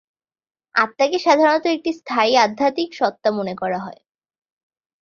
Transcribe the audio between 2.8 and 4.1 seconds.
সত্তা মনে করা হয়।